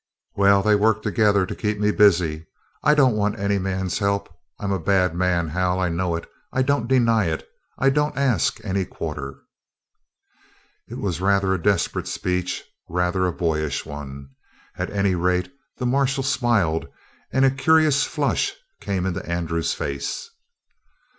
Well, 0.35 0.63
they'll 0.63 0.79
work 0.79 1.03
together 1.03 1.45
to 1.45 1.53
keep 1.55 1.77
me 1.79 1.91
busy. 1.91 2.47
I 2.81 2.95
don't 2.95 3.15
want 3.15 3.37
any 3.37 3.59
man's 3.59 3.99
help. 3.99 4.29
I'm 4.59 4.71
a 4.71 4.79
bad 4.79 5.13
man, 5.13 5.49
Hal. 5.49 5.79
I 5.79 5.89
know 5.89 6.15
it. 6.15 6.27
I 6.51 6.63
don't 6.63 6.87
deny 6.87 7.25
it. 7.25 7.47
I 7.77 7.91
don't 7.91 8.17
ask 8.17 8.59
any 8.65 8.83
quarter." 8.83 9.35
It 10.87 10.97
was 10.97 11.21
rather 11.21 11.53
a 11.53 11.61
desperate 11.61 12.07
speech 12.07 12.63
rather 12.89 13.27
a 13.27 13.31
boyish 13.31 13.85
one. 13.85 14.29
At 14.75 14.89
any 14.89 15.13
rate 15.13 15.53
the 15.77 15.85
marshal 15.85 16.23
smiled, 16.23 16.87
and 17.31 17.45
a 17.45 17.51
curious 17.51 18.03
flush 18.03 18.53
came 18.79 19.05
in 19.05 19.15
Andrew's 19.19 19.75
face. 19.75 20.31